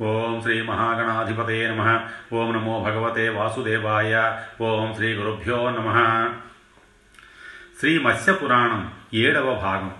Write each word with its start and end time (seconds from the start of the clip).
ఓం 0.00 0.40
శ్రీ 0.42 0.62
మహాగణాధిపతే 0.62 1.70
నమ. 1.70 2.08
ఓం 2.32 2.52
నమో 2.52 2.80
భగవతే 2.80 3.28
వాసుదేవాయ. 3.28 4.42
ఓం 4.60 4.94
శ్రీ 4.94 5.14
గురుభ్యో 5.14 5.70
నమ. 5.70 6.28
శ్రీ 7.78 7.98
మత్స్య 7.98 8.32
పురాణం 8.32 8.94
ఏడవ 9.14 9.54
భాగం. 9.54 9.94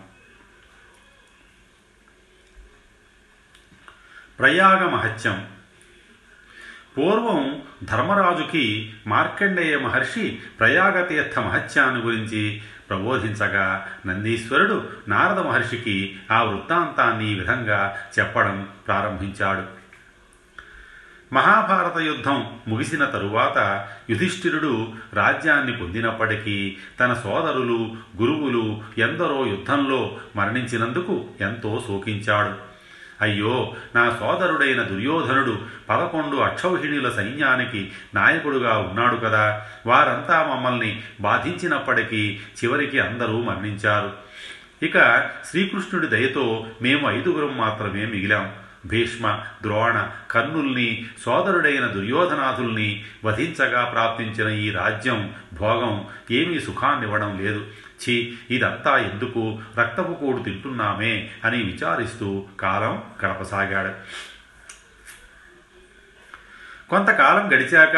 ప్రయాగ 4.39 4.89
మహత్యం 4.89 5.49
పూర్వం 6.99 7.63
ధర్మరాజుకి 7.85 8.95
మార్కండేయ 9.07 9.77
మహర్షి 9.77 10.39
ప్రయాగతీర్థ 10.61 11.39
మహత్యాన్ని 11.39 12.03
గురించి 12.03 12.63
ప్రబోధించగా 12.89 13.93
నందీశ్వరుడు 14.07 14.89
నారద 15.09 15.39
మహర్షికి 15.39 16.19
ఆ 16.31 16.43
వృత్తాంతాన్ని 16.43 17.31
ఈ 17.31 17.35
విధంగా 17.35 17.99
చెప్పడం 18.19 18.69
ప్రారంభించాడు. 18.87 19.76
మహాభారత 21.33 21.99
యుద్ధం 21.99 22.59
ముగిసిన 22.69 23.05
తరువాత 23.05 23.89
యుధిష్ఠిరుడు 24.11 24.89
రాజ్యాన్ని 25.15 25.77
పొందినప్పటికీ 25.77 26.77
తన 27.01 27.15
సోదరులు 27.15 27.97
గురువులు 28.21 28.83
ఎందరో 28.99 29.47
యుద్ధంలో 29.47 30.19
మరణించినందుకు 30.37 31.25
ఎంతో 31.41 31.85
శోకించాడు. 31.89 32.55
అయ్యో 33.21 33.75
నా 33.95 34.17
సోదరుడైన 34.21 34.83
దుర్యోధనుడు 34.83 35.59
పదకొండు 35.89 36.37
అక్షౌహిణుల 36.37 37.11
సైన్యానికి 37.11 37.93
నాయకుడుగా 38.15 38.79
ఉన్నాడు 38.79 39.17
కదా. 39.17 39.67
వారంతా 39.87 40.55
మమ్మల్ని 40.55 41.03
బాధించినప్పటికీ 41.21 42.41
చివరికి 42.65 43.01
అందరూ 43.01 43.43
మరణించారు. 43.43 44.13
ఇక 44.83 45.27
శ్రీకృష్ణుడి 45.51 46.07
దయతో 46.07 46.67
మేము 46.83 47.11
ఐదుగురం 47.11 47.57
మాత్రమే 47.57 48.07
మిగిలాం. 48.07 48.66
భీష్మ 48.87 49.41
ద్రోణ 49.63 50.09
కర్ణుల్ని 50.31 51.07
సోదరుడైన 51.23 51.87
దుర్యోధనాథుల్ని 51.87 53.05
వధించగా 53.25 53.85
ప్రాప్తించిన 53.85 54.49
ఈ 54.49 54.71
రాజ్యం 54.71 55.35
భోగం 55.55 56.05
ఏమీ 56.31 56.61
సుఖాన్నివ్వడం 56.61 57.41
లేదు. 57.41 57.67
ఛీ 58.03 58.35
ఇదంతా 58.51 58.99
ఎందుకు? 58.99 59.59
రక్తపు 59.79 60.13
కూడు 60.13 60.43
తింటున్నామే 60.43 61.31
అని 61.45 61.63
విచారిస్తూ 61.63 62.45
కాలం 62.61 63.03
గడపసాగాడు. 63.25 63.91
కొంతకాలం 66.91 67.53
గడిచాక 67.53 67.97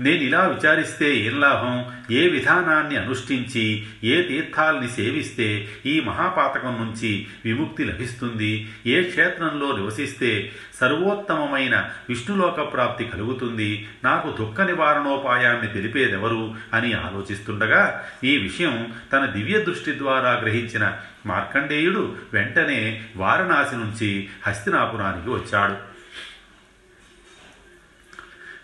నేను 0.00 0.22
ఇలా 0.22 0.46
విచారిస్తే 0.46 1.16
ఏం 1.16 1.40
లాభం? 1.40 1.84
ఏ 2.10 2.28
విధానాన్ని 2.28 2.96
అనుష్ఠించి 2.96 3.86
ఏ 4.04 4.22
తీర్థాల్ని 4.22 4.88
సేవిస్తే 4.88 5.68
ఈ 5.86 6.00
మహాపాతకం 6.00 6.72
నుంచి 6.72 7.26
విముక్తి 7.44 7.84
లభిస్తుంది? 7.84 8.70
ఏ 8.86 9.02
క్షేత్రంలో 9.02 9.76
నివసిస్తే 9.76 10.52
సర్వోత్తమమైన 10.80 11.90
విష్ణులోక 12.08 12.72
ప్రాప్తి 12.72 13.04
కలుగుతుంది? 13.04 13.88
నాకు 14.04 14.36
దుఃఖ 14.36 14.60
నివారణోపాయాన్ని 14.60 15.66
తెలిపేదెవరు 15.66 16.54
అని 16.74 16.92
ఆలోచిస్తుండగా 16.92 18.04
ఈ 18.24 18.36
విషయం 18.36 18.92
తన 19.12 19.24
దివ్య 19.24 19.58
దృష్టి 19.58 19.98
ద్వారా 19.98 20.30
గ్రహించిన 20.30 20.92
మార్కండేయుడు 21.26 22.16
వెంటనే 22.32 23.02
వారణాసి 23.16 23.76
నుంచి 23.76 24.28
హస్తినాపురానికి 24.46 25.30
వచ్చాడు. 25.30 25.91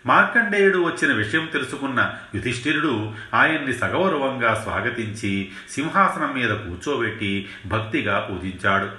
మార్కండేయుడు 0.09 0.77
వచ్చిన 0.77 1.13
విషయం 1.13 1.49
తెలుసుకున్న 1.53 2.15
యుధిష్ఠిరుడు 2.35 3.11
ఆయన్ని 3.33 3.73
సగౌరవంగా 3.73 4.61
స్వాగతించి 4.63 5.51
సింహాసనం 5.69 6.33
మీద 6.33 6.49
కూర్చోబెట్టి 6.49 7.49
భక్తిగా 7.65 8.27
పూజించాడు. 8.31 8.89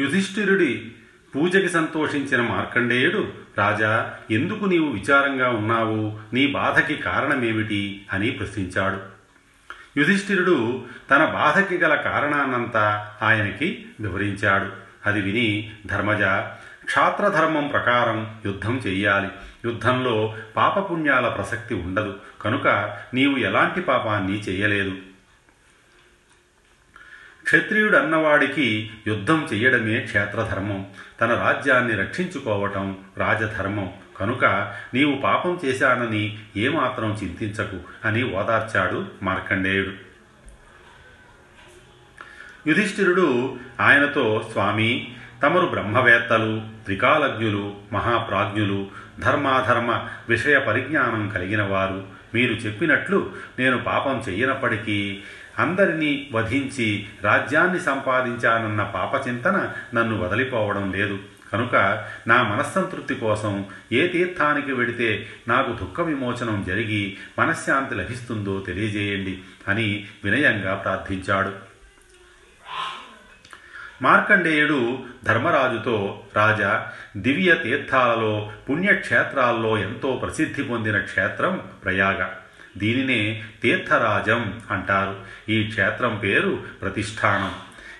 యుధిష్ఠిరుడి 0.00 0.92
పూజకి 1.36 1.68
సంతోషించిన 1.68 2.40
మార్కండేయుడు 2.40 3.32
రాజా 3.58 4.14
ఎందుకు 4.30 4.64
నీవు 4.64 4.92
విచారంగా 4.92 5.48
ఉన్నావు? 5.48 6.20
నీ 6.32 6.46
బాధకి 6.46 6.96
కారణమేమిటి? 6.96 8.06
అని 8.12 8.30
ప్రశ్నించాడు. 8.30 8.98
యుధిష్ఠిరుడు 9.98 10.84
తన 11.10 11.24
బాధకి 11.24 11.78
గల 11.78 11.94
కారణాన్నంతా 11.94 13.12
ఆయనకి 13.22 13.86
వివరించాడు. 14.00 14.92
అది 15.06 15.20
విని 15.20 15.72
ధర్మజ 15.86 16.22
క్షాత్రధర్మం 16.92 17.68
ప్రకారం 17.68 18.40
యుద్ధం 18.46 18.78
చెయ్యాలి. 18.86 19.28
యుద్ధంలో 19.64 20.36
పాపపుణ్యాల 20.56 21.28
ప్రసక్తి 21.28 21.74
ఉండదు. 21.74 22.18
కనుక 22.40 22.68
నీవు 23.14 23.36
ఎలాంటి 23.36 23.80
పాపాన్ని 23.80 24.38
చేయలేదు 24.38 24.96
క్షత్రియుడు 27.44 27.96
అన్నవాడికి 27.96 28.90
యుద్ధం 29.06 29.48
చెయ్యడమే 29.52 30.00
క్షేత్రధర్మం. 30.00 30.86
తన 31.20 31.34
రాజ్యాన్ని 31.34 31.94
రక్షించుకోవటం 31.94 32.98
రాజధర్మం. 33.16 33.92
కనుక 34.16 34.44
నీవు 34.94 35.20
పాపం 35.20 35.60
చేశానని 35.64 36.38
ఏమాత్రం 36.56 37.18
చింతించకు 37.22 37.80
అని 38.04 38.34
ఓదార్చాడు 38.34 39.06
మార్కండేయుడు. 39.22 39.90
యుధిష్ఠిరుడు 42.66 43.56
ఆయనతో 43.80 44.48
స్వామి 44.52 45.16
తమరు 45.42 45.66
బ్రహ్మవేత్తలు 45.66 46.62
త్రికాలజ్ఞులు 46.84 47.74
మహాప్రాజ్ఞులు 47.92 48.86
ధర్మాధర్మ 49.18 50.08
విషయ 50.28 50.58
పరిజ్ఞానం 50.58 51.28
కలిగిన 51.28 51.62
వారు. 51.62 52.04
మీరు 52.34 52.52
చెప్పినట్లు 52.52 53.32
నేను 53.58 53.78
పాపం 53.78 54.22
చెయ్యనప్పటికీ 54.28 55.22
అందరినీ 55.58 56.28
వధించి 56.32 57.06
రాజ్యాన్ని 57.22 57.80
సంపాదించానన్న 57.80 58.82
పాపచింతన 58.82 59.72
నన్ను 59.94 60.18
వదిలిపోవడం 60.18 60.92
లేదు. 60.92 61.18
కనుక 61.52 62.04
నా 62.26 62.42
మనస్సంతృప్తి 62.42 63.14
కోసం 63.14 63.64
ఏ 63.92 64.06
తీర్థానికి 64.06 64.72
వెడితే 64.72 65.28
నాకు 65.48 65.72
దుఃఖ 65.72 66.00
విమోచనం 66.00 66.64
జరిగి 66.66 67.16
మనశ్శాంతి 67.38 67.94
లభిస్తుందో 67.94 68.60
తెలియజేయండి 68.60 69.38
అని 69.68 70.06
వినయంగా 70.24 70.74
ప్రార్థించాడు. 70.74 71.71
మార్కండేయుడు 74.02 74.98
ధర్మరాజుతో 75.24 76.22
రాజా 76.36 76.90
దివ్య 77.16 77.54
తీర్థాలలో 77.54 78.50
పుణ్యక్షేత్రాల్లో 78.70 79.78
ఎంతో 79.78 80.20
ప్రసిద్ధి 80.22 80.62
పొందిన 80.62 80.98
క్షేత్రం 80.98 81.60
ప్రయాగ. 81.84 82.26
దీనినే 82.78 83.44
తీర్థరాజం 83.62 84.60
అంటారు. 84.70 85.16
ఈ 85.48 85.64
క్షేత్రం 85.64 86.16
పేరు 86.16 86.62
ప్రతిష్టానం 86.82 87.52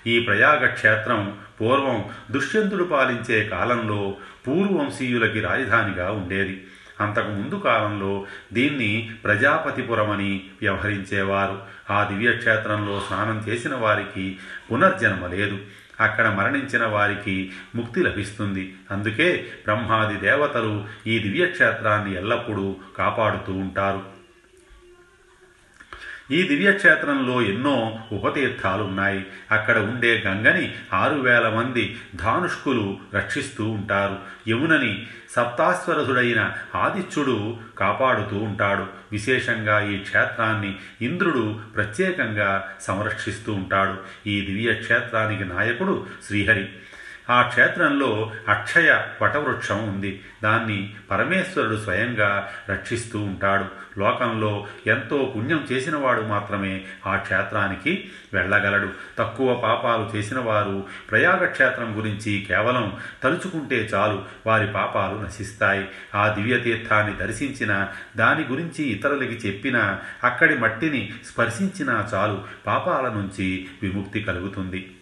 ఈ 0.07 0.19
ప్రయాగ 0.19 0.67
క్షేత్రం 0.67 1.39
పూర్వం 1.61 2.05
దుష్యంతుడు 2.31 2.85
పాలించే 2.85 3.49
కాలంలో 3.49 4.17
పూర్వవంశీయులకి 4.49 5.41
రాజధానిగా 5.41 6.11
ఉండేది. 6.11 6.67
అంతకు 7.01 7.29
ముందు 7.29 7.55
కాలంలో 7.55 8.27
దీన్ని 8.53 9.11
ప్రజాపతిపురమని 9.25 10.45
వ్యవహరించేవారు. 10.63 11.63
ఆ 11.91 12.11
దివ్యక్షేత్రంలో 12.13 13.03
స్నానం 13.09 13.45
చేసిన 13.49 13.75
వారికి 13.75 14.39
పునర్జన్మ 14.73 15.27
లేదు. 15.27 15.59
అక్కడ 16.03 16.29
మరణించిన 16.29 16.87
వారికి 16.87 17.53
ముక్తి 17.75 18.03
లభిస్తుంది. 18.03 18.75
అందుకే 18.91 19.47
బ్రహ్మాది 19.65 20.19
దేవతలు 20.19 20.85
ఈ 21.07 21.19
దివ్యక్షేత్రాన్ని 21.19 22.17
ఎల్లప్పుడూ 22.17 22.77
కాపాడుతూ 22.99 23.53
ఉంటారు. 23.53 24.22
ఈ 26.31 26.43
దివ్యక్షేత్రంలో 26.43 27.43
ఎన్నో 27.43 28.01
ఉపతీర్థాలున్నాయి. 28.13 29.27
అక్కడ 29.51 29.79
ఉండే 29.79 30.23
గంగని 30.27 30.75
ఆరు 30.93 31.15
వేల 31.15 31.49
మంది 31.49 31.97
ధానుష్కులు 32.15 32.99
రక్షిస్తూ 33.15 33.71
ఉంటారు. 33.71 34.19
యమునని 34.49 35.07
సప్తాస్వరసుడైన 35.37 36.53
ఆదిత్యుడు 36.75 37.57
కాపాడుతూ 37.79 38.37
ఉంటాడు. 38.37 38.87
విశేషంగా 39.13 39.81
ఈ 39.81 39.99
క్షేత్రాన్ని 39.99 40.77
ఇంద్రుడు 41.03 41.61
ప్రత్యేకంగా 41.77 42.69
సంరక్షిస్తూ 42.81 43.53
ఉంటాడు. 43.53 44.29
ఈ 44.29 44.41
దివ్య 44.41 44.75
క్షేత్రానికి 44.75 45.45
నాయకుడు 45.45 46.07
శ్రీహరి. 46.27 46.69
ఆ 47.31 47.43
క్షేత్రంలో 47.43 48.33
అక్షయ 48.49 49.03
వటవృక్షం 49.23 49.89
ఉంది. 49.89 50.21
దాన్ని 50.43 50.95
పరమేశ్వరుడు 51.11 51.77
స్వయంగా 51.77 52.53
రక్షిస్తూ 52.71 53.21
ఉంటాడు. 53.21 53.65
లోకంలో 53.99 54.67
ఎంతో 54.87 55.33
పుణ్యం 55.37 55.67
చేసినవాడు 55.73 56.23
మాత్రమే 56.23 56.85
ఆ 57.07 57.17
క్షేత్రానికి 57.17 58.11
వెళ్ళగలడు. 58.35 58.89
తక్కువ 59.19 59.55
పాపాలు 59.55 60.17
చేసిన 60.17 60.39
వారు 60.39 60.87
ప్రయాగ 61.11 61.45
క్షేత్రం 61.45 61.97
గురించి 61.97 62.45
కేవలం 62.49 62.97
తలుచుకుంటే 63.23 63.77
చాలు 63.77 64.25
వారి 64.47 64.67
పాపాలు 64.67 65.19
నశిస్తాయి. 65.19 65.89
ఆ 66.15 66.29
దివ్యతీర్థాన్ని 66.29 67.17
దర్శించిన 67.17 67.89
దాని 68.17 68.45
గురించి 68.45 68.85
ఇతరులకి 68.85 69.49
చెప్పినా 69.49 70.01
అక్కడి 70.25 70.59
మట్టిని 70.59 71.13
స్పర్శించినా 71.33 72.09
చాలు 72.15 72.45
పాపాల 72.67 73.09
నుంచి 73.09 73.69
విముక్తి 73.83 74.21
కలుగుతుంది. 74.21 74.97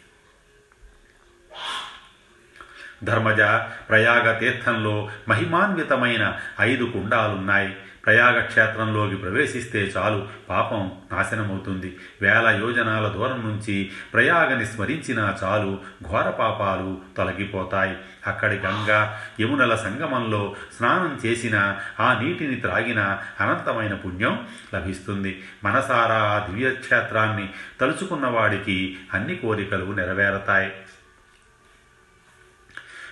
ధర్మజ 3.05 3.41
ప్రయాగ 3.89 4.39
తీర్థంలో 4.39 5.11
మహిమాన్వితమైన 5.29 6.41
ఐదు 6.61 6.85
కుండాలున్నాయి. 6.85 7.77
ప్రయాగ 8.06 8.41
క్షేత్రంలోకి 8.41 9.17
ప్రవేశిస్తే 9.17 9.79
చాలు 9.79 10.29
పాపం 10.49 10.93
నాశనమవుతుంది. 11.12 11.97
వేల 12.23 12.61
యోజనాల 12.62 13.08
దూరం 13.08 13.41
నుంచి 13.47 13.91
ప్రయాగని 14.14 14.67
స్మరించినా 14.67 15.38
చాలు 15.44 15.79
ఘోర 16.11 16.23
పాపాలు 16.23 16.99
తొలగిపోతాయి. 17.17 17.97
అక్కడి 18.26 18.56
గంగా 18.56 19.20
యమునల 19.41 19.75
సంగమంలో 19.75 20.55
స్నానం 20.76 21.20
చేసిన 21.26 21.79
ఆ 22.00 22.20
నీటిని 22.23 22.56
త్రాగిన 22.56 23.19
అనంతమైన 23.41 23.94
పుణ్యం 23.94 24.46
లభిస్తుంది. 24.75 25.43
మనసారా 25.64 26.14
ఆ 26.14 26.46
దివ్యక్షేత్రాన్ని 26.50 27.49
తలుచుకున్నవాడికి 27.81 28.99
అన్ని 29.14 29.37
కోరికలు 29.37 29.85
నెరవేరతాయి. 29.85 30.73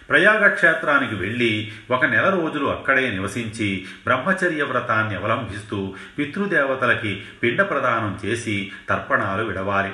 ప్రయాగ 0.09 0.49
క్షేత్రానికి 0.49 1.15
వెళ్ళి 1.15 1.73
ఒక 1.91 2.05
నెల 2.05 2.29
రోజులు 2.29 2.67
అక్కడే 2.67 3.11
నివసించి 3.11 3.87
బ్రహ్మచర్య 4.05 4.63
వ్రతాన్ని 4.63 5.17
అవలంబిస్తూ 5.17 5.95
పితృదేవతలకి 6.19 7.23
పిండ 7.43 7.63
ప్రదానం 7.63 8.21
చేసి 8.25 8.73
తర్పణాలు 8.89 9.45
విడవాలి. 9.45 9.93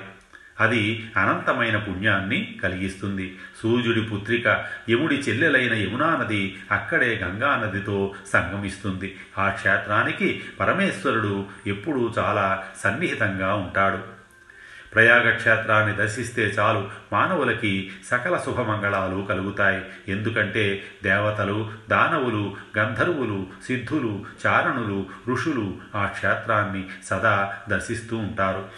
అది 0.60 1.10
అనంతమైన 1.16 1.76
పుణ్యాన్ని 1.76 2.58
కలిగిస్తుంది. 2.62 3.38
సూర్యుడి 3.62 4.02
పుత్రిక 4.02 4.64
యముడి 4.90 5.14
చెల్లెలైన 5.14 5.74
యమునా 5.74 6.16
నది 6.16 6.58
అక్కడే 6.70 7.20
గంగా 7.24 7.56
నదితో 7.56 8.14
సంగమిస్తుంది. 8.32 9.16
ఆ 9.38 9.48
క్షేత్రానికి 9.48 10.42
పరమేశ్వరుడు 10.60 11.46
ఎప్పుడూ 11.66 12.14
చాలా 12.18 12.64
సన్నిహితంగా 12.80 13.54
ఉంటాడు. 13.54 14.13
ప్రయాగ 14.94 15.30
క్షేత్రాన్ని 15.30 15.96
దర్శిస్తే 15.96 16.42
చాలు 16.42 16.90
మానవులకి 17.12 17.92
సకల 18.06 18.36
శుభమంగళాలు 18.46 19.26
కలుగుతాయి. 19.28 19.84
ఎందుకంటే 20.08 20.82
దేవతలు 21.02 21.70
దానవులు 21.90 22.56
గంధర్వులు 22.78 23.46
సిద్ధులు 23.66 24.24
చారణులు 24.46 25.06
ఋషులు 25.28 25.76
ఆ 25.94 26.06
క్షేత్రాన్ని 26.06 26.84
సదా 27.04 27.58
దర్శిస్తూ 27.68 28.16
ఉంటారు. 28.16 28.68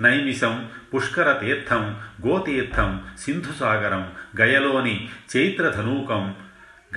నైమిషం 0.00 0.68
పుష్కర 0.94 1.32
తీర్థం 1.32 2.00
గోతీర్థం 2.26 3.04
సింధుసాగరం 3.18 4.12
గయలోని 4.40 5.08
చైత్రధనూకం 5.36 6.34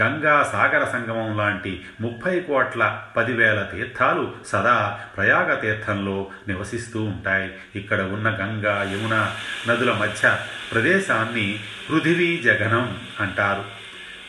గంగా 0.01 0.49
సాగర 0.51 0.85
సంగమం 0.85 1.37
లాంటి 1.37 1.85
ముప్పై 2.01 2.39
కోట్ల 2.39 3.01
పదివేల 3.17 3.61
తీర్థాలు 3.61 4.33
సదా 4.45 4.99
ప్రయాగ 5.17 5.53
తీర్థంలో 5.53 6.27
నివసిస్తూ 6.47 7.03
ఉంటాయి. 7.03 7.53
ఇక్కడ 7.75 8.01
ఉన్న 8.01 8.29
గంగా 8.29 8.91
యమున 8.93 9.31
నదుల 9.69 9.91
మధ్య 9.91 10.37
ప్రదేశాన్ని 10.73 11.59
పృథివీ 11.89 12.37
జగనం 12.37 12.97
అంటారు. 13.19 13.79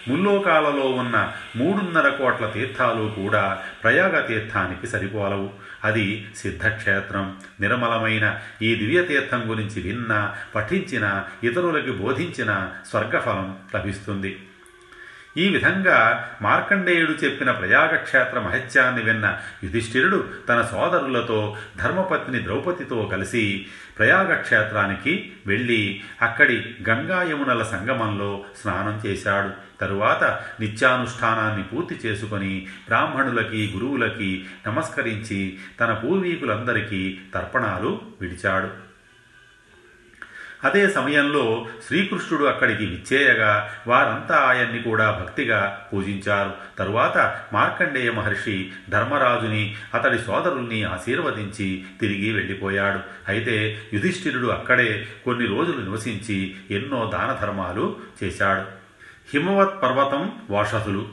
ముల్లోకాలలో 0.09 0.91
ఉన్న 0.91 1.33
మూడున్నర 1.57 2.09
కోట్ల 2.09 2.47
తీర్థాలు 2.47 3.15
కూడా 3.17 3.63
ప్రయాగ 3.83 4.21
తీర్థానికి 4.21 4.87
సరిపోలవు. 4.87 5.51
అది 5.85 6.29
సిద్ధక్షేత్రం. 6.37 7.37
నిర్మలమైన 7.61 8.39
ఈ 8.63 8.75
దివ్యతీర్థం 8.75 9.51
గురించి 9.51 9.83
విన్న 9.83 10.35
పఠించిన 10.55 11.25
ఇతరులకి 11.45 11.91
బోధించిన 11.91 12.69
స్వర్గఫలం 12.91 13.57
లభిస్తుంది. 13.77 14.47
ఈ 15.37 15.49
విధంగా 15.49 16.29
మార్కండేయుడు 16.43 17.13
చెప్పిన 17.13 17.51
ప్రయాగక్షేత్ర 17.51 18.41
మహత్యాన్ని 18.41 19.03
విన్న 19.03 19.39
యుధిష్ఠిరుడు 19.65 20.29
తన 20.49 20.63
సోదరులతో 20.63 21.57
ధర్మపత్ని 21.77 22.43
ద్రౌపదితో 22.43 23.09
కలిసి 23.13 23.67
ప్రయాగక్షేత్రానికి 23.99 25.33
వెళ్ళి 25.47 26.01
అక్కడి 26.23 26.75
గంగాయమునల 26.89 27.63
సంగమంలో 27.63 28.45
స్నానం 28.63 29.03
చేశాడు. 29.07 29.51
తరువాత 29.81 30.41
నిత్యానుష్ఠానాన్ని 30.61 31.63
పూర్తి 31.63 31.95
చేసుకొని 32.07 32.67
బ్రాహ్మణులకి 32.89 33.73
గురువులకి 33.77 34.45
నమస్కరించి 34.67 35.59
తన 35.81 35.93
పూర్వీకులందరికీ 35.93 37.19
తర్పణాలు 37.35 38.01
విడిచాడు. 38.21 38.90
అదే 40.65 40.91
సమయంలో 40.91 41.67
శ్రీకృష్ణుడు 41.87 42.45
అక్కడికి 42.45 42.87
విచ్చేయగా 42.87 43.71
వారంతా 43.87 44.37
ఆయన్ని 44.37 44.83
కూడా 44.83 45.11
భక్తిగా 45.11 45.87
పూజించారు. 45.93 46.53
తరువాత 46.79 47.41
మార్కండేయ 47.53 48.11
మహర్షి 48.11 48.73
ధర్మరాజుని 48.91 49.75
అతడి 49.95 50.19
సోదరుల్ని 50.19 50.83
ఆశీర్వదించి 50.83 51.85
తిరిగి 52.01 52.33
వెళ్ళిపోయాడు. 52.33 53.01
అయితే 53.29 53.83
యుధిష్ఠిరుడు 53.93 54.47
అక్కడే 54.47 55.09
కొన్ని 55.25 55.47
రోజులు 55.47 55.79
నివసించి 55.79 56.55
ఎన్నో 56.71 57.11
దాన 57.15 57.39
ధర్మాలు 57.43 57.97
చేశాడు. 58.25 58.63
హిమవత్ 59.35 59.83
పర్వతం 59.83 60.33
వాషసులు. 60.51 61.09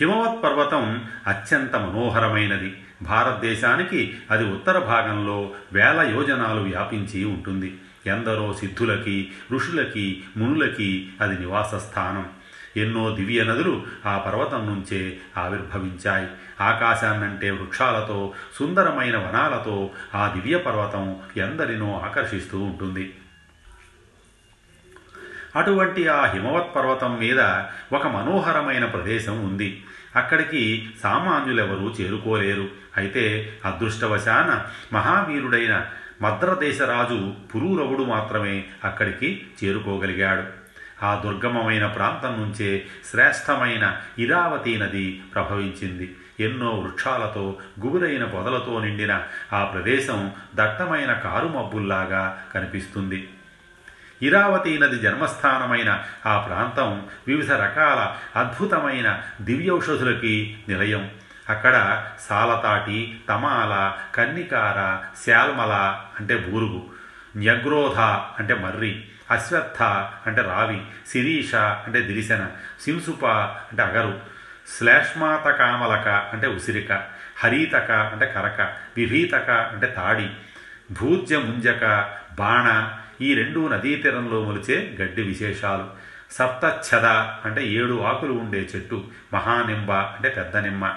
హిమవత్ 0.00 0.44
పర్వతం 0.44 1.04
అత్యంత 1.26 1.76
మనోహరమైనది. 1.76 2.82
భారతదేశానికి 3.02 4.16
అది 4.30 4.44
ఉత్తర 4.44 4.78
భాగంలో 4.78 5.50
వేల 5.72 6.12
యోజనాలు 6.14 6.60
వ్యాపించి 6.60 7.24
ఉంటుంది. 7.24 7.78
ఎందరో 8.06 8.52
సిద్ధులకి 8.52 9.32
ఋషులకి 9.52 10.24
మునులకి 10.36 11.08
అది 11.20 11.38
నివాస 11.38 11.74
స్థానం 11.74 12.28
ఎన్నో 12.76 13.16
దివ్య 13.16 13.44
నదులు 13.44 13.82
ఆ 14.06 14.18
పర్వతం 14.18 14.66
నుంచే 14.66 15.16
ఆవిర్భవించాయి. 15.36 16.28
ఆకాశాన్నంటే 16.60 17.50
వృక్షాలతో 17.50 18.32
సుందరమైన 18.58 19.16
వనాలతో 19.16 19.90
ఆ 20.14 20.32
దివ్య 20.36 20.58
పర్వతం 20.58 21.16
ఎందరినో 21.36 22.00
ఆకర్షిస్తూ 22.04 22.60
ఉంటుంది. 22.60 23.14
అటువంటి 25.56 26.08
ఆ 26.08 26.26
హిమవత్ 26.26 26.76
పర్వతం 26.76 27.18
మీద 27.18 27.40
ఒక 27.92 28.06
మనోహరమైన 28.06 28.84
ప్రదేశం 28.84 29.44
ఉంది. 29.44 29.84
అక్కడికి 30.16 30.90
సామాన్యులెవరూ 31.02 31.90
చేరుకోలేరు. 32.00 32.68
అయితే 32.96 33.52
అదృష్టవశాన 33.64 34.64
మహావీరుడైన 34.92 35.86
మద్రదేశరాజు 36.22 37.32
పురూరవుడు 37.54 38.02
మాత్రమే 38.02 38.64
అక్కడికి 38.84 39.46
చేరుకోగలిగాడు. 39.64 40.66
ఆ 41.04 41.22
దుర్గమమైన 41.24 41.86
ప్రాంతం 41.86 42.42
నుంచే 42.42 42.86
శ్రేష్టమైన 43.10 43.96
ఇరావతి 44.18 44.78
నది 44.78 45.22
ప్రభవించింది. 45.34 46.16
ఎన్నో 46.40 46.70
వృక్షాలతో 46.70 47.56
గుబురైన 47.84 48.24
పొదలతో 48.24 48.80
నిండిన 48.84 49.22
ఆ 49.52 49.64
ప్రదేశం 49.64 50.32
దట్టమైన 50.54 51.12
కారుమబ్బుల్లాగా 51.12 52.44
కనిపిస్తుంది. 52.54 53.28
ఇరావతి 54.22 54.78
నది 54.78 54.98
జన్మస్థానమైన 54.98 56.04
ఆ 56.26 56.38
ప్రాంతం 56.40 57.06
వివిధ 57.26 57.52
రకాల 57.52 58.16
అద్భుతమైన 58.40 59.22
దివ్యౌషధులకి 59.40 60.56
నిలయం. 60.68 61.10
అక్కడ 61.50 61.76
సాలతాటి 62.28 63.20
తమాల 63.28 63.96
కన్నికార 64.14 64.78
శాల్మల 65.26 65.74
అంటే 66.20 66.36
బూరుగు 66.36 66.80
న్యగ్రోధ 67.36 67.98
అంటే 68.38 68.54
మర్రి 68.54 69.04
అశ్వత్థ 69.30 69.82
అంటే 70.26 70.42
రావి 70.42 70.80
శిరీష 71.10 71.54
అంటే 71.54 72.00
దిరిశన 72.00 72.50
సింసుప 72.80 73.26
అంటే 73.70 73.82
అగరు 73.82 74.20
శ్లేష్మాత 74.78 75.48
కామలక 75.48 76.08
అంటే 76.08 76.46
ఉసిరిక 76.46 76.92
హరీతక 77.38 77.90
అంటే 77.90 78.26
కరక 78.26 78.60
విభీతక 78.96 79.50
అంటే 79.50 79.86
తాడి 79.86 80.30
భూజ్య 80.92 81.38
ముంజక 81.38 81.84
బాణ 82.32 82.92
ఈ 83.20 83.34
రెండు 83.34 83.68
నదీ 83.68 83.96
తీరంలో 83.96 84.44
మొలిచే 84.44 84.96
గడ్డి 85.02 85.22
విశేషాలు. 85.22 85.86
సప్తఛద 86.30 87.06
అంటే 87.44 87.66
ఏడు 87.66 88.02
ఆకులు 88.02 88.32
ఉండే 88.32 88.58
చెట్టు 88.58 89.04
మహానింబ 89.34 89.92
అంటే 89.92 90.28
పెద్ద 90.28 90.56
నిమ్మ 90.56 90.94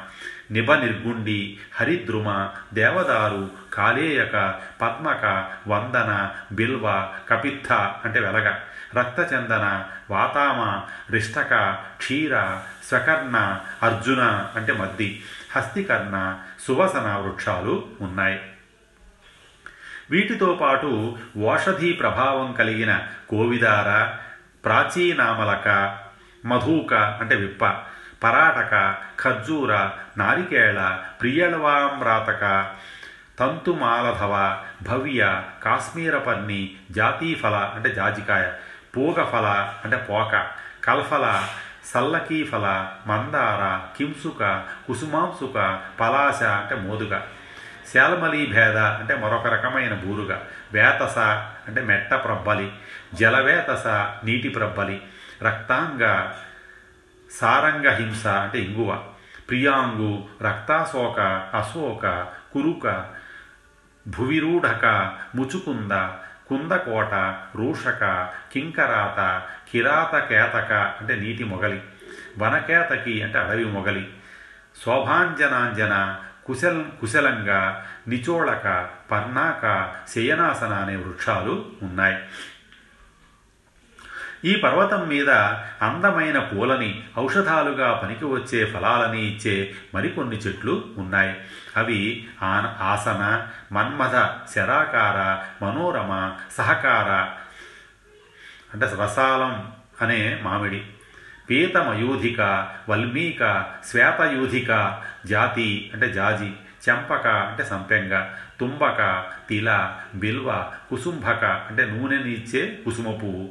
నిబ 0.51 0.73
నిర్గుండి 0.73 1.59
హరిద్రుమ 1.75 2.49
దేవదారు 2.73 3.51
కాలేయక 3.73 4.59
పద్మక 4.81 5.51
వందన 5.67 6.31
బిల్వ 6.51 7.13
కపిత్థ 7.29 7.73
అంటే 7.73 8.19
వెలగ 8.19 8.53
రక్తచందన 8.95 9.85
వాతామ 10.09 10.83
రిష్టక 11.11 11.71
క్షీర 11.97 12.61
స్వకర్ణ 12.87 13.59
అర్జున 13.83 14.51
అంటే 14.55 14.73
మద్ది 14.73 15.23
హస్తికర్ణ 15.51 16.39
సువసన 16.59 17.15
వృక్షాలు 17.15 17.87
ఉన్నాయి. 18.01 18.39
వీటితో 20.11 20.57
పాటు 20.61 21.17
ఓషధీ 21.37 21.93
ప్రభావం 21.93 22.53
కలిగిన 22.53 23.07
కోవిదార 23.29 24.17
ప్రాచీనామలక 24.63 25.67
మధూక 26.43 26.93
అంటే 27.21 27.35
విప్ప 27.35 27.63
పరాటక 28.23 28.73
ఖర్జూర 29.21 29.71
నారికేళ 30.17 30.79
ప్రియళవామ్రాతక 31.21 32.43
తంతుమాలధవ 33.39 34.33
భవ్య 34.87 35.21
కాశ్మీరపర్ణి 35.63 36.61
జాతీఫల 36.91 37.57
అంటే 37.75 37.89
జాజికాయ 37.93 38.45
పూగఫల 38.95 39.47
అంటే 39.83 39.97
పోక 40.09 40.33
కల్ఫల 40.83 41.25
సల్లకీఫల 41.85 42.67
మందార 43.07 43.61
కింసుక 43.97 44.41
కుసుమాంసుక 44.87 45.57
పలాశ 45.99 46.39
అంటే 46.59 46.75
మోదుగ 46.81 47.13
శాలమలీ 47.93 48.45
భేద 48.45 48.77
అంటే 48.77 49.15
మరొక 49.15 49.47
రకమైన 49.47 49.93
బూరుగ. 49.93 50.31
వేతస 50.73 51.17
అంటే 51.67 51.81
మెట్ట 51.81 52.13
ప్రబ్బలి 52.13 52.67
జలవేతస 53.13 53.87
నీటి 54.23 54.49
ప్రబ్బలి 54.49 54.97
రక్తాంగ 55.43 56.03
సారంగ 57.39 57.87
హింస 57.89 58.27
అంటే 58.27 58.59
ఇంగువ 58.59 58.91
ప్రియాంగు 59.49 60.11
రక్తాశోక 60.41 61.19
అశోక 61.53 62.05
కురుక 62.53 62.85
భువిరూఢక 64.07 64.85
ముచుకుంద 65.35 65.91
కుందకోట 66.49 67.13
రూషక 67.55 68.03
కింకరాత 68.53 69.19
కిరాతకేతక 69.71 70.71
అంటే 70.73 71.15
నీటి 71.15 71.43
మొగలి 71.43 71.81
వనకేతకి 72.37 73.23
అంటే 73.23 73.39
అడవి 73.39 73.65
మొగలి 73.65 74.05
శోభాంజనాంజన 74.83 75.93
కుశల్ 76.49 76.85
కుశలంగా 77.01 77.85
నిచోళక 78.07 78.89
పర్ణాక 79.11 79.93
శయనాసన 80.15 80.73
అనే 80.73 80.95
వృక్షాలు 80.95 81.65
ఉన్నాయి. 81.81 82.17
ఈ 84.45 84.55
పర్వతం 84.55 85.07
మీద 85.07 85.29
అందమైన 85.81 86.39
పూలని 86.39 87.03
ఔషధాలుగా 87.17 87.93
పనికి 87.93 88.25
వచ్చే 88.25 88.65
ఫలాలని 88.65 89.27
ఇచ్చే 89.27 89.75
మరికొన్ని 89.95 90.35
చెట్లు 90.35 90.85
ఉన్నాయి. 90.97 91.35
అవి 91.77 92.27
ఆన 92.43 92.77
ఆసన 92.81 93.47
మన్మథ 93.71 94.29
శరాకార 94.55 95.17
మనోరమ 95.65 96.35
సహకార 96.57 97.09
అంటే 98.73 98.95
రసాలం 99.03 99.71
అనే 100.01 100.39
మామిడి 100.43 100.85
పీతమయూధిక 101.49 102.41
వల్మీక 102.89 103.43
శ్వేతయూధిక 103.89 104.71
జాతి 105.25 105.69
అంటే 105.93 106.09
జాజి 106.11 106.49
చెంపక 106.83 107.27
అంటే 107.47 107.63
సంపెంగ 107.63 108.13
తుంబక 108.59 108.99
తిల 109.49 109.69
బిల్వ 110.15 110.49
కుసుంభక 110.89 111.43
అంటే 111.69 111.83
నూనెనిచ్చే 111.85 112.61
కుసుమ 112.85 113.09
పువ్వు 113.13 113.47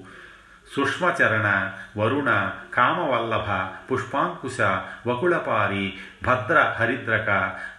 సుష్మచరణ 0.67 1.49
వరుణ 1.97 2.31
కామవల్లభ 2.75 3.51
పుష్పాంకుశ 3.89 4.59
వకుళపారి 5.07 5.85
భద్ర 6.27 6.57
హరిద్రక 6.79 7.29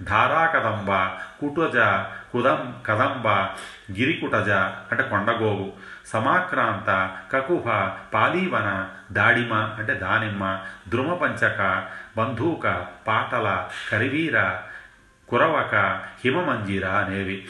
ధారాకదంబ 0.02 0.92
కుటజ 1.40 1.78
కుదం 2.32 2.62
కదంబ 2.88 3.28
గిరికుటజ 3.92 4.50
అంటే 4.92 5.04
కొండగోగు 5.04 5.68
సమాక్రాంత 6.06 6.90
కకుభ 7.32 7.68
పాలీవన 8.14 8.70
దాడిమ 9.12 9.54
అంటే 9.54 9.94
దానిమ్మ 9.94 10.60
ద్రుమపంచక 10.90 11.88
బంధూక 12.18 12.86
పాటల 13.08 13.70
కరివీర 13.92 14.58
కురవక 15.30 15.76
హిమమంజీర 16.24 16.86
అనేవి. 16.86 17.48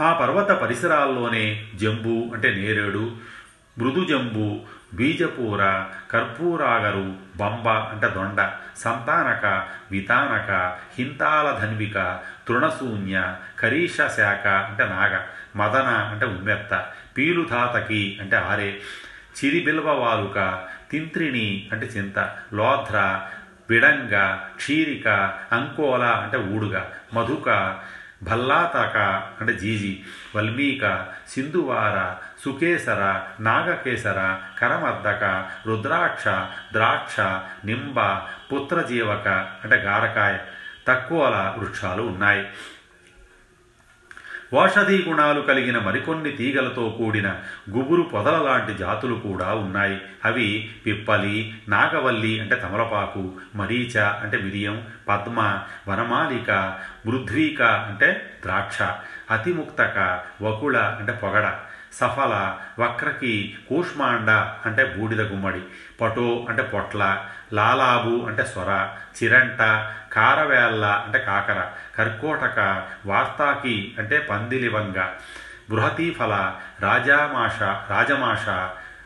ఆ 0.00 0.12
పర్వత 0.12 0.50
పరిసరాల్లోనే 0.50 1.68
జంబు 1.74 2.34
అంటే 2.34 2.54
నేరేడు 2.54 3.16
మృదు 3.78 4.04
జంబు 4.04 4.60
బీజపూర 4.94 5.84
కర్పూరాగరు 6.10 7.16
బంబ 7.36 7.68
అంటే 7.68 8.08
దొండ 8.08 8.52
సంతానక 8.76 9.66
వితానక 9.90 10.76
హింతాల 10.98 11.58
ధన్విక 11.58 12.20
తృణశూన్య 12.48 13.36
కరీష 13.58 13.96
శాఖ 13.96 14.46
అంటే 14.46 14.84
నాగ 14.84 15.20
మదన 15.56 15.86
అంటే 15.86 16.26
ఉమ్మెత్త 16.26 16.86
పీలుధాతకి 17.16 18.18
అంటే 18.20 18.36
ఆరే. 18.36 18.80
చిరిబిల్వవాలుక 19.38 20.64
తింత్రిణి 20.90 21.68
అంటే 21.72 21.86
చింత 21.86 22.18
లోధ్ర 22.54 23.20
విడంగ 23.70 24.14
క్షీరిక 24.56 25.08
అంకోల 25.52 26.02
అంటే 26.02 26.38
ఊడుగ 26.38 26.82
మధుక 27.14 27.48
భల్లాతక 28.22 28.96
అంటే 29.40 29.52
జీజి 29.52 30.02
వల్మీక 30.36 31.06
సింధువార 31.28 32.14
సుకేసర 32.44 33.20
నాగకేసర 33.40 34.36
కరమర్దక 34.58 35.24
రుద్రాక్ష 35.66 36.24
ద్రాక్ష 36.72 37.20
నింబ 37.64 38.00
పుత్రజీవక 38.52 39.28
అంటే 39.64 39.76
గారకాయ 39.76 40.38
తక్కువల 40.88 41.54
వృక్షాలు 41.58 42.02
ఉన్నాయి. 42.02 42.44
ఓషధీ 44.54 45.04
గుణాలు 45.08 45.40
కలిగిన 45.40 45.78
మరికొన్ని 45.78 46.30
తీగలతో 46.30 46.94
కూడిన 46.98 47.36
గుబురు 47.70 48.02
పొదల 48.02 48.42
లాంటి 48.42 48.74
జాతులు 48.74 49.14
కూడా 49.14 49.54
ఉన్నాయి. 49.54 50.00
అవి 50.24 50.70
పిప్పలి 50.86 51.54
నాగవల్లి 51.68 52.40
అంటే 52.40 52.54
తమలపాకు 52.56 53.32
మరీచ 53.54 53.98
అంటే 53.98 54.38
మిరియం 54.38 54.86
పద్మ 55.08 55.58
వనమాలిక 55.88 56.50
మృద్వీక 57.06 57.62
అంటే 57.62 58.30
ద్రాక్ష 58.42 58.78
అతిముక్తక 59.30 60.20
వకుళ 60.42 60.78
అంటే 60.78 61.12
పొగడ. 61.12 61.54
సఫల 61.92 62.34
వక్రకి 62.78 63.56
కూష్మాండ 63.68 64.30
అంటే 64.66 64.84
బూడిద 64.84 65.20
గుమ్మడి 65.20 65.62
పటో 66.00 66.46
అంటే 66.48 66.62
పొట్ల 66.62 67.02
లాలాబు 67.52 68.26
అంటే 68.28 68.44
సొర 68.44 68.70
చిరంట 69.16 69.60
కారవేళ్ళ 70.12 70.84
అంటే 70.84 71.18
కాకర 71.18 71.60
కర్కోటక 71.96 72.58
వార్తాకి 73.06 73.94
అంటే 73.98 74.18
పందిలివంగ 74.30 74.98
బృహతీఫల 75.70 76.34
రాజామాష 76.80 77.58
రాజమాష 77.90 78.46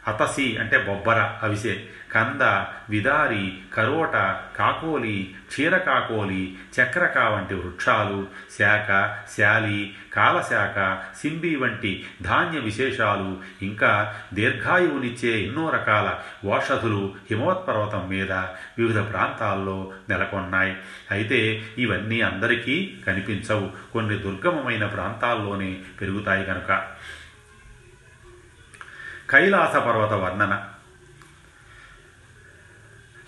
అతసి 0.09 0.57
అంటే 0.57 0.79
బొబ్బర 0.79 1.31
అవిసే 1.43 1.87
కంద 2.15 2.43
విదారి 2.91 3.59
కరోట 3.75 4.13
కాకోలి 4.57 5.35
క్షీరకాకోలి 5.49 6.59
చక్రక 6.81 7.19
వంటి 7.19 7.55
వృక్షాలు 7.55 8.27
శాఖ 8.59 8.89
శాలి 9.37 9.95
కాలశాఖ 10.13 10.99
సింబి 11.19 11.57
వంటి 11.57 12.07
ధాన్య 12.23 12.59
విశేషాలు 12.59 13.41
ఇంకా 13.63 14.15
దీర్ఘాయువునిచ్చే 14.35 15.43
ఎన్నో 15.43 15.71
రకాల 15.71 16.19
ఓషధులు 16.49 17.15
హిమవత్పర్వతం 17.31 18.09
మీద 18.09 18.33
వివిధ 18.79 18.99
ప్రాంతాల్లో 19.13 19.93
నెలకొన్నాయి. 20.09 20.77
అయితే 21.11 21.63
ఇవన్నీ 21.79 22.21
అందరికీ 22.21 22.97
కనిపించవు. 23.07 23.71
కొన్ని 23.93 24.19
దుర్గమమైన 24.19 24.87
ప్రాంతాల్లోనే 24.87 25.79
పెరుగుతాయి 26.01 26.45
కనుక 26.45 26.87
కైలాస 29.33 29.77
పర్వత 29.77 30.13
వర్ణన. 30.13 30.65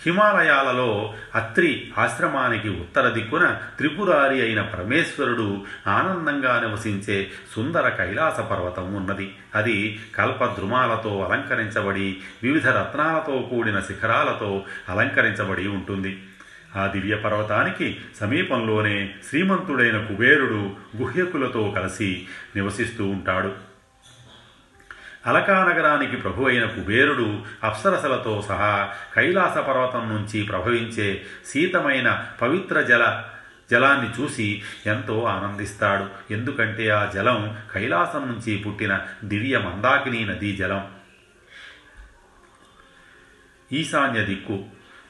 హిమాలయాలలో 0.06 1.14
అత్రి 1.34 1.92
ఆశ్రమానికి 1.98 2.68
ఉత్తర 2.68 3.08
దిక్కున 3.08 3.60
త్రిపురారి 3.76 4.40
అయిన 4.42 4.62
పరమేశ్వరుడు 4.62 5.64
ఆనందంగా 5.86 6.60
నివసించే 6.60 7.30
సుందర 7.54 7.88
కైలాస 7.88 8.40
పర్వతం 8.40 8.94
ఉన్నది. 8.94 9.36
అది 9.54 10.00
కల్పద్రుమాలతో 10.14 11.28
అలంకరించబడి 11.30 12.16
వివిధ 12.42 12.68
రత్నాలతో 12.68 13.48
కూడిన 13.50 13.80
శిఖరాలతో 13.80 14.64
అలంకరించబడి 14.88 15.68
ఉంటుంది. 15.68 16.22
ఆ 16.76 16.86
దివ్య 16.86 17.16
పర్వతానికి 17.16 18.00
సమీపంలోనే 18.20 19.14
శ్రీమంతుడైన 19.28 20.04
కుబేరుడు 20.04 20.70
గుహ్యకులతో 20.96 21.72
కలిసి 21.76 22.26
నివసిస్తూ 22.56 23.06
ఉంటాడు. 23.08 23.63
అలకానగరానికి 25.26 26.16
ప్రభు 26.16 26.44
అయిన 26.44 26.66
కుబేరుడు 26.66 27.42
అప్సరసలతో 27.64 28.44
సహా 28.48 28.92
కైలాస 29.16 29.58
పర్వతం 29.58 30.08
నుంచి 30.08 30.42
ప్రభవించే 30.42 31.24
శీతమైన 31.50 32.28
పవిత్ర 32.42 32.80
జల 32.80 33.24
జలాన్ని 33.70 34.22
చూసి 34.22 34.62
ఎంతో 34.86 35.24
ఆనందిస్తాడు. 35.24 36.32
ఎందుకంటే 36.32 36.88
ఆ 36.88 37.10
జలం 37.14 37.58
కైలాసం 37.74 38.32
నుంచి 38.32 38.56
పుట్టిన 38.56 39.00
దివ్య 39.24 39.58
మందాకిని 39.58 40.24
నదీ 40.24 40.56
జలం. 40.56 40.90
ఈశాన్య 43.72 44.24
దిక్కు 44.24 44.64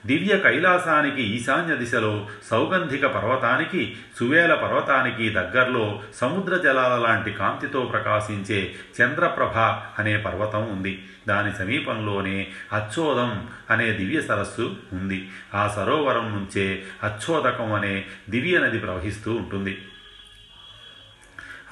దివ్య 0.06 0.38
కైలాసానికి 0.38 1.22
ఈశాన్య 1.22 1.76
దిశలో 1.76 2.26
సౌగంధిక 2.50 3.06
పర్వతానికి 3.06 3.96
సువేల 4.18 4.54
పర్వతానికి 4.54 5.30
దగ్గరలో 5.30 6.00
సముద్ర 6.14 6.56
జలాల 6.56 7.00
లాంటి 7.00 7.32
కాంతితో 7.32 7.80
ప్రకాశించే 7.80 8.74
చంద్రప్రభ 9.02 9.58
అనే 9.98 10.16
పర్వతం 10.16 10.64
ఉంది. 10.64 11.02
దాని 11.28 11.52
సమీపంలోనే 11.52 12.46
అచ్చోదం 12.72 13.48
అనే 13.70 13.92
దివ్య 13.92 14.20
సరస్సు 14.20 14.76
ఉంది. 14.92 15.28
ఆ 15.54 15.68
సరోవరం 15.68 16.32
నుంచే 16.32 16.82
అచ్చోదకం 17.02 17.72
అనే 17.72 18.04
దివ్య 18.30 18.58
నది 18.58 18.78
ప్రవహిస్తూ 18.78 19.34
ఉంటుంది. 19.34 19.78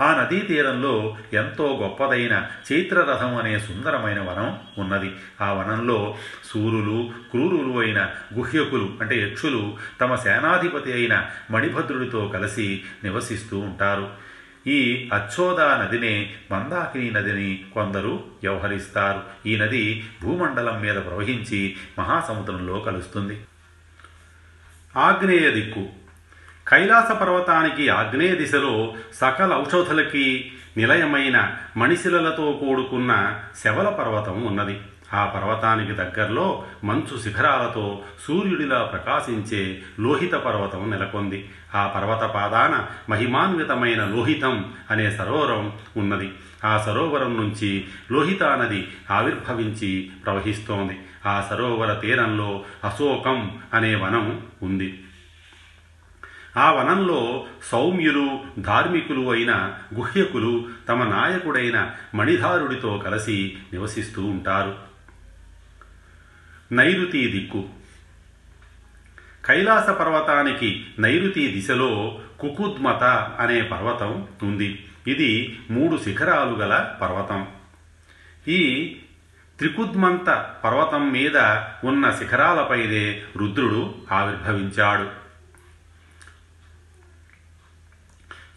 ఆ 0.02 0.22
నదీ 0.22 0.40
తీరంలో 0.40 1.16
ఎంతో 1.32 1.78
గొప్పదైన 1.82 2.46
చైత్రరథం 2.72 3.36
అనే 3.36 3.58
సుందరమైన 3.58 4.20
వనం 4.20 4.58
ఉన్నది. 4.78 5.10
ఆ 5.40 5.52
వనంలో 5.52 6.16
సూరులు 6.44 7.10
క్రూరులు 7.30 7.78
అయిన 7.78 8.10
గుహ్యకులు 8.34 8.92
అంటే 9.00 9.22
యక్షులు 9.22 9.76
తమ 10.00 10.14
సేనాధిపతి 10.14 10.92
అయిన 10.92 11.26
మణిభద్రుడితో 11.50 12.28
కలిసి 12.28 12.82
నివసిస్తూ 13.04 13.58
ఉంటారు. 13.58 14.10
ఈ 14.66 15.10
అచ్చోదా 15.14 15.76
నదినే 15.76 16.34
మందాకిని 16.52 17.10
నదిని 17.10 17.64
కొందరు 17.74 18.24
వ్యవహరిస్తారు. 18.42 19.48
ఈ 19.48 19.56
నది 19.56 20.04
భూమండలం 20.22 20.80
మీద 20.80 20.94
ప్రవహించి 20.94 21.76
మహాసముద్రంలో 21.98 22.80
కలుస్తుంది. 22.80 23.40
ఆగ్నేయ 24.96 25.50
దిక్కు 25.50 26.01
కైలాస 26.68 27.12
పర్వతానికి 27.12 27.88
ఆగ్నేయ 27.88 28.34
దిశలో 28.34 28.94
సకల 29.14 29.54
ఔషధులకి 29.54 30.52
నిలయమైన 30.76 31.54
మణిశిలలతో 31.76 32.60
కూడుకున్న 32.66 33.40
శవల 33.64 33.88
పర్వతం 33.88 34.42
ఉన్నది. 34.42 34.80
ఆ 35.14 35.24
పర్వతానికి 35.26 35.92
దగ్గరలో 35.92 36.64
మంచు 36.84 37.20
శిఖరాలతో 37.20 38.00
సూర్యుడిలా 38.26 38.82
ప్రకాశించే 38.82 39.82
లోహిత 40.00 40.32
పర్వతం 40.32 40.90
నెలకొంది. 40.90 41.50
ఆ 41.74 41.86
పర్వత 41.86 42.28
పాదాన 42.30 42.86
మహిమాన్వితమైన 43.08 44.04
లోహితం 44.04 44.72
అనే 44.90 45.10
సరోవరం 45.10 45.72
ఉన్నది. 45.96 46.30
ఆ 46.64 46.82
సరోవరం 46.86 47.36
నుంచి 47.36 47.84
లోహితా 48.12 48.56
నది 48.56 48.88
ఆవిర్భవించి 49.10 50.10
ప్రవహిస్తోంది. 50.24 51.00
ఆ 51.26 51.46
సరోవర 51.50 51.94
తీరంలో 51.94 52.64
అశోకం 52.84 53.58
అనే 53.74 53.94
వనం 53.94 54.42
ఉంది. 54.62 55.04
ఆ 56.56 56.72
వనంలో 56.72 57.46
సౌమ్యులు 57.70 58.40
ధార్మికులు 58.58 59.30
అయిన 59.30 59.74
గుహ్యకులు 59.94 60.68
తమ 60.88 61.04
నాయకుడైన 61.04 61.90
మణిధారుడితో 62.14 62.98
కలిసి 62.98 63.58
నివసిస్తూ 63.72 64.26
ఉంటారు. 64.26 64.74
నైరుతి 66.72 67.26
దిక్కు. 67.26 67.64
కైలాస 69.46 69.90
పర్వతానికి 69.90 70.86
నైరుతి 70.98 71.46
దిశలో 71.46 72.18
కుకుద్మత 72.40 73.04
అనే 73.40 73.62
పర్వతం 73.62 74.28
ఉంది. 74.42 74.86
ఇది 75.06 75.60
మూడు 75.70 75.96
శిఖరాలు 75.96 76.50
గల 76.50 76.94
పర్వతం. 77.02 77.46
ఈ 78.48 78.96
త్రికుద్మంత 79.58 80.54
పర్వతం 80.64 81.12
మీద 81.12 81.36
ఉన్న 81.84 82.10
శిఖరాలపైనే 82.10 83.22
రుద్రుడు 83.36 83.94
ఆవిర్భవించాడు. 84.12 85.21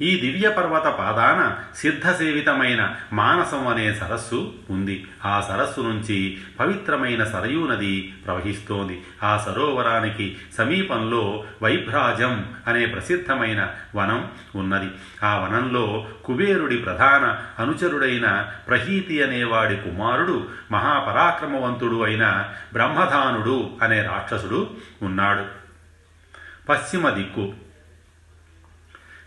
ఈ 0.02 0.20
దివ్య 0.20 0.50
పర్వత 0.50 0.82
పాదాన 0.82 1.58
సిద్ధసేవితమైన 1.76 2.96
మానసం 3.14 3.68
అనే 3.68 3.94
సరస్సు 3.94 4.54
ఉంది. 4.70 5.08
ఆ 5.26 5.42
సరస్సు 5.42 5.82
నుంచి 5.82 6.38
పవిత్రమైన 6.60 7.24
సరయూ 7.24 7.68
నది 7.68 8.14
ప్రవహిస్తోంది. 8.26 9.04
ఆ 9.24 9.38
సరోవరానికి 9.38 10.38
సమీపంలో 10.58 11.44
వైభ్రాజం 11.64 12.50
అనే 12.68 12.86
ప్రసిద్ధమైన 12.86 13.74
వనం 13.96 14.32
ఉన్నది. 14.56 14.90
ఆ 15.24 15.38
వనంలో 15.38 16.08
కుబేరుడి 16.26 16.78
ప్రధాన 16.78 17.46
అనుచరుడైన 17.64 18.52
ప్రహీతి 18.68 19.24
అనేవాడి 19.24 19.76
కుమారుడు 19.76 20.48
మహాపరాక్రమవంతుడు 20.72 22.02
అయిన 22.02 22.50
బ్రహ్మధానుడు 22.74 23.70
అనే 23.82 24.02
రాక్షసుడు 24.02 24.70
ఉన్నాడు. 25.02 25.46
పశ్చిమ 26.70 27.10
దిక్కు 27.10 27.54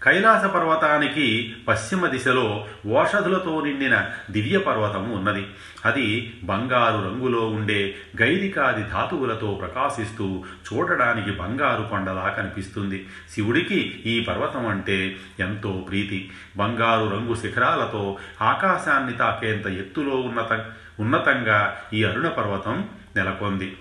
కైలాస 0.03 0.45
పర్వతానికి 0.45 1.57
పశ్చిమ 1.69 2.07
దిశలో 2.07 2.67
ఓషధులతో 2.87 3.61
నిండిన 3.61 4.11
దివ్య 4.31 4.59
పర్వతం 4.59 5.11
ఉన్నది. 5.11 5.47
అది 5.85 6.35
బంగారు 6.43 6.97
రంగులో 6.97 7.47
ఉండే 7.47 7.95
గైరికాది 8.23 8.83
ధాతువులతో 8.83 9.55
ప్రకాశిస్తూ 9.55 10.45
చూడడానికి 10.73 11.31
బంగారు 11.31 11.83
కొండలా 11.83 12.29
కనిపిస్తుంది. 12.29 13.07
శివుడికి 13.35 14.03
ఈ 14.07 14.21
పర్వతం 14.21 14.67
అంటే 14.67 15.17
ఎంతో 15.41 15.87
ప్రీతి. 15.89 16.31
బంగారు 16.57 17.11
రంగు 17.11 17.35
శిఖరాలతో 17.35 18.19
ఆకాశాన్ని 18.43 19.13
తాకేంత 19.13 19.67
ఎత్తులో 19.67 20.17
ఉన్నత 20.17 20.65
ఉన్నతంగా 21.01 21.77
ఈ 21.93 22.05
అరుణ 22.05 22.29
పర్వతం 22.29 22.89
నెలకొంది. 23.17 23.77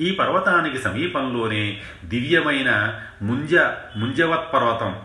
ఈ 0.00 0.10
పర్వతానికి 0.10 0.78
సమీపంలోనే 0.78 1.80
దివ్యమైన 2.04 3.00
ముంజ 3.22 3.54
ముంజవత్ 3.96 4.54
పర్వతం. 4.54 4.96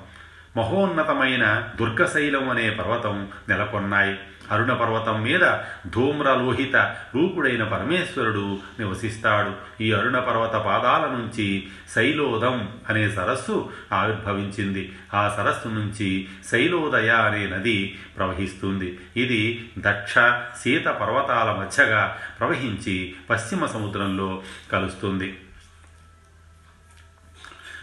మహోన్నతమైన 0.57 1.69
దుర్గశైలం 1.75 2.49
అనే 2.49 2.69
పర్వతం 2.69 3.27
నెలకొన్నాయి. 3.49 4.19
అరుణ 4.51 4.73
పర్వతం 4.73 5.21
మీద 5.21 5.57
ధూమ్రలోహిత 5.87 6.75
రూపుడైన 7.15 7.63
పరమేశ్వరుడు 7.63 8.59
నివసిస్తాడు. 8.79 9.83
ఈ 9.83 9.91
అరుణ 9.91 10.19
పర్వత 10.19 10.51
పాదాల 10.51 11.01
నుంచి 11.01 11.67
శైలోదం 11.95 12.69
అనే 12.89 13.09
సరస్సు 13.09 13.69
ఆవిర్భవించింది. 13.93 14.95
ఆ 15.13 15.33
సరస్సు 15.37 15.67
నుంచి 15.67 16.27
శైలోదయ 16.51 17.09
అనే 17.09 17.47
నది 17.47 17.99
ప్రవహిస్తుంది. 18.17 18.99
ఇది 19.17 19.69
దక్ష 19.77 20.15
శీత 20.63 20.85
పర్వతాల 20.85 21.51
మధ్యగా 21.51 22.17
ప్రవహించి 22.39 23.15
పశ్చిమ 23.29 23.65
సముద్రంలో 23.65 24.41
కలుస్తుంది. 24.71 25.37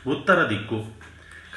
ఉత్తర 0.06 0.42
దిక్కు. 0.42 0.84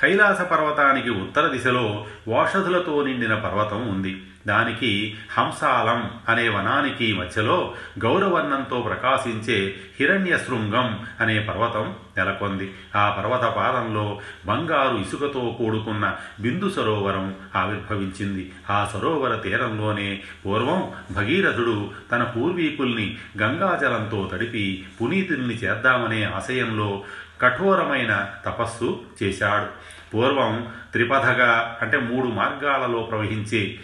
కైలాస 0.01 0.41
పర్వతానికి 0.41 1.09
ఉత్తర 1.09 1.47
దిశలో 1.47 2.05
ఓషధులతో 2.27 3.03
నిండిన 3.03 3.35
పర్వతం 3.35 3.87
ఉంది. 3.87 4.26
దానికి 4.47 5.17
హంసాలం 5.37 6.11
అనే 6.29 6.49
వనానికి 6.49 7.13
మధ్యలో 7.13 7.73
గౌరవర్ణంతో 7.99 8.81
ప్రకాశించే 8.81 9.75
హిరణ్య 9.99 10.37
శృంగం 10.37 10.99
అనే 11.19 11.39
పర్వతం 11.39 11.95
నెలకొంది. 12.17 12.73
ఆ 12.95 13.09
పర్వత 13.09 13.41
పాదంలో 13.41 14.19
బంగారు 14.45 14.95
ఇసుకతో 14.95 15.55
కూడుకున్న 15.57 16.15
బిందు 16.39 16.69
సరోవరం 16.69 17.35
ఆవిర్భవించింది. 17.55 18.51
ఆ 18.69 18.89
సరోవర 18.93 19.35
తీరంలోనే 19.35 20.23
పూర్వం 20.45 20.91
భగీరథుడు 21.11 21.91
తన 22.11 22.23
పూర్వీకుల్ని 22.23 23.17
గంగాజలంతో 23.41 24.29
తడిపి 24.33 24.85
పునీతుల్ని 25.01 25.55
చేద్దామనే 25.55 26.23
ఆశయంలో 26.23 27.03
కఠోరమైన 27.41 28.29
తపస్సు 28.45 29.01
చేశాడు. 29.23 29.97
పూర్వం 30.13 30.67
త్రిపథగా 30.91 31.77
అంటే 31.81 31.97
మూడు 31.97 32.27
మార్గాలలో 32.27 32.99
ప్రవహించే 32.99 33.79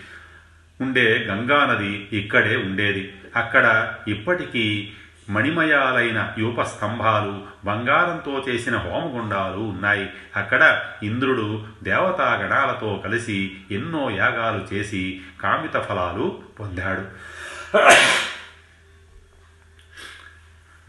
ఉండే 0.81 1.25
గంగానది 1.25 2.09
ఇక్కడే 2.13 2.55
ఉండేది. 2.55 3.13
అక్కడ 3.35 3.93
ఇప్పటికీ 4.07 4.91
మణిమయాలైన 5.29 6.33
యూప 6.37 6.61
స్తంభాలు 6.61 7.41
బంగారంతో 7.65 8.45
చేసిన 8.49 8.77
హోమగుండాలు 8.77 9.57
ఉన్నాయి. 9.57 10.09
అక్కడ 10.35 10.83
ఇంద్రుడు 11.03 11.65
దేవతా 11.83 12.35
గణాలతో 12.35 13.01
కలిసి 13.05 13.57
ఎన్నో 13.71 14.09
యాగాలు 14.09 14.75
చేసి 14.75 15.21
కామిత 15.43 15.77
ఫలాలు 15.79 16.41
పొందాడు. 16.59 17.05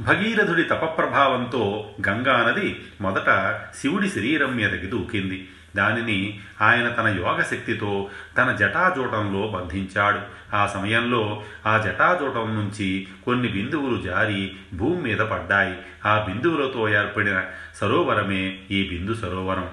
భగీరథుడి 0.00 0.62
తపప్రభావంతో 0.62 1.90
గంగానది 2.08 2.84
మొదట 3.00 3.60
శివుడి 3.80 4.08
శరీరం 4.08 4.56
మీదకి 4.56 4.86
దూకింది. 4.86 5.48
దానిని 5.76 6.40
ఆయన 6.60 6.88
తన 6.88 7.06
యోగశక్తితో 7.06 8.08
తన 8.38 8.52
జటాజూటంలో 8.52 9.48
బంధించాడు. 9.48 10.18
ఆ 10.56 10.66
సమయంలో 10.66 11.42
ఆ 11.66 11.78
జటాజూటం 11.78 12.54
నుంచి 12.54 13.08
కొన్ని 13.24 13.48
బిందువులు 13.48 14.02
జారి 14.02 14.52
భూమి 14.74 15.02
మీద 15.02 15.18
పడ్డాయి. 15.18 15.78
ఆ 16.06 16.24
బిందువులతో 16.28 16.88
ఏర్పడిన 16.88 17.44
సరోవరమే 17.80 18.58
ఈ 18.70 18.88
బిందు 18.88 19.14
సరోవరం. 19.14 19.68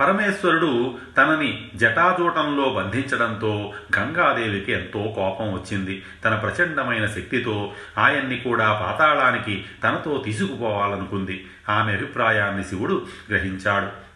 పరమేశ్వరుడు 0.00 0.98
తనని 1.16 1.70
జటాజూటంలో 1.74 2.70
బంధించడంతో 2.70 3.72
గంగాదేవికి 3.98 4.72
ఎంతో 4.72 5.02
కోపం 5.02 5.52
వచ్చింది. 5.52 6.02
తన 6.24 6.34
ప్రచండమైన 6.34 7.06
శక్తితో 7.06 7.72
ఆయన్ని 7.98 8.38
కూడా 8.38 8.72
పాతాళానికి 8.72 9.64
తనతో 9.84 10.22
తీసుకుపోవాలనుకుంది. 10.26 11.46
ఆమె 11.68 11.92
అభిప్రాయాన్ని 11.92 12.64
శివుడు 12.64 13.06
గ్రహించాడు. 13.30 14.09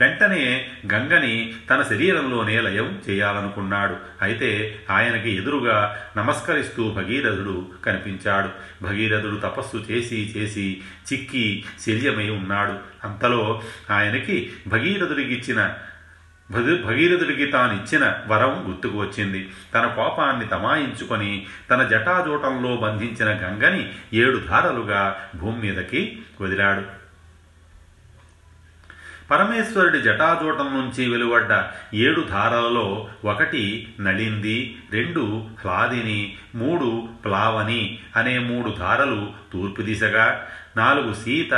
వెంటనే 0.00 0.68
గంగని 0.92 1.54
తన 1.70 1.82
శరీరంలోనే 1.82 2.60
లయం 2.60 3.02
చేయాలనుకున్నాడు. 3.10 3.96
అయితే 4.22 4.80
ఆయనకి 4.90 5.30
ఎదురుగా 5.36 5.98
నమస్కరిస్తూ 6.16 6.90
భగీరథుడు 6.90 7.66
కనిపించాడు. 7.86 8.48
భగీరథుడు 8.84 9.36
తపస్సు 9.36 9.76
చేసి 9.90 10.34
చేసి 10.36 10.82
చిక్కి 11.12 11.64
శల్యమై 11.86 12.30
ఉన్నాడు. 12.30 12.78
అంతలో 13.04 13.62
ఆయనకి 13.90 14.52
భగీరథుడికిచ్చిన 14.68 15.74
భగీరథుడికి 16.84 17.46
తానిచ్చిన 17.46 18.22
వరం 18.26 18.64
గుర్తుకు 18.68 18.98
వచ్చింది. 18.98 19.48
తన 19.74 19.86
కోపాన్ని 19.86 20.46
తమాయించుకొని 20.46 21.46
తన 21.70 21.82
జటాజూటంలో 21.82 22.76
బంధించిన 22.76 23.28
గంగని 23.28 23.90
ఏడు 24.14 24.40
ధారలుగా 24.48 25.16
భూమి 25.36 25.58
మీదకి 25.58 26.18
వదిలాడు. 26.40 26.97
పరమేశ్వరుడి 29.30 30.00
జటాజూటం 30.00 30.68
నుంచి 30.74 31.02
వెలువడ్డ 31.08 31.52
ఏడు 31.94 32.20
ధారలలో 32.30 32.86
ఒకటి 33.24 33.62
నళింది 34.00 34.58
రెండు 34.92 35.24
హ్లాదిని 35.60 36.20
మూడు 36.54 36.88
ప్లావని 37.24 37.98
అనే 38.16 38.38
మూడు 38.38 38.70
ధారలు 38.76 39.20
తూర్పు 39.52 39.82
దిశగా 39.82 40.26
నాలుగు 40.76 41.12
సీత 41.14 41.54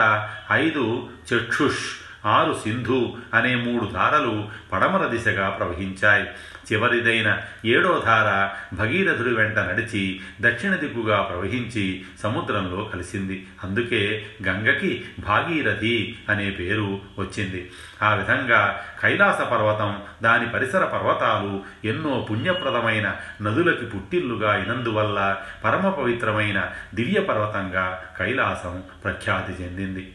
ఐదు 0.52 1.08
చక్షుష్ 1.28 1.86
ఆరు 2.26 2.52
సింధు 2.64 3.16
అనే 3.34 3.54
మూడు 3.54 3.84
ధారలు 3.84 4.48
పడమర 4.72 5.06
దిశగా 5.06 5.48
ప్రవహించాయి. 5.48 6.26
చివరిదైన 6.72 7.38
ఏడో 7.64 8.02
ధార 8.04 8.50
భగీరథుడి 8.76 9.34
వెంట 9.34 9.58
నడిచి 9.58 10.20
దక్షిణ 10.40 10.74
దిక్కుగా 10.74 11.22
ప్రవహించి 11.22 12.04
సముద్రంలో 12.22 12.84
కలిసింది. 12.84 13.46
అందుకే 13.64 14.26
గంగకి 14.46 15.04
భాగీరథి 15.18 16.18
అనే 16.28 16.50
పేరు 16.50 17.00
వచ్చింది. 17.18 17.70
ఆ 18.02 18.14
విధంగా 18.14 18.80
కైలాస 19.02 19.40
పర్వతం 19.40 20.02
దాని 20.22 20.46
పరిసర 20.46 20.84
పర్వతాలు 20.84 21.62
ఎన్నో 21.86 22.26
పుణ్యప్రదమైన 22.30 23.16
నదులకి 23.42 23.86
పుట్టిల్లుగా 23.86 24.52
అయినందువల్ల 24.52 25.36
పరమ 25.64 25.88
పవిత్రమైన 25.88 26.70
దివ్య 26.94 27.20
పర్వతంగా 27.20 28.04
కైలాసం 28.18 28.82
ప్రఖ్యాతి 29.04 29.62
చెందింది. 29.62 30.14